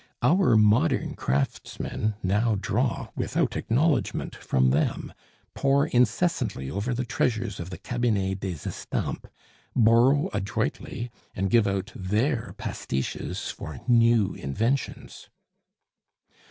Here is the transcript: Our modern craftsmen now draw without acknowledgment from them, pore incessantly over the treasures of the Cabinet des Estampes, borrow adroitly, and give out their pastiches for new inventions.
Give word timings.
Our 0.23 0.55
modern 0.57 1.13
craftsmen 1.13 2.15
now 2.23 2.55
draw 2.59 3.09
without 3.15 3.55
acknowledgment 3.55 4.33
from 4.35 4.71
them, 4.71 5.13
pore 5.53 5.85
incessantly 5.85 6.71
over 6.71 6.91
the 6.91 7.05
treasures 7.05 7.59
of 7.59 7.69
the 7.69 7.77
Cabinet 7.77 8.39
des 8.39 8.55
Estampes, 8.67 9.29
borrow 9.75 10.31
adroitly, 10.33 11.11
and 11.35 11.51
give 11.51 11.67
out 11.67 11.91
their 11.95 12.55
pastiches 12.57 13.51
for 13.51 13.79
new 13.87 14.33
inventions. 14.33 15.29